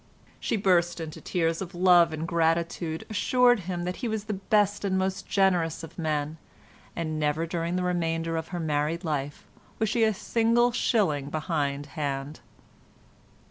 [0.39, 4.83] She burst into tears of love and gratitude, assured him that he was the best
[4.83, 6.39] and most generous of men,
[6.95, 9.45] and never during the remainder of her married life
[9.77, 12.39] was she a single shilling behind hand.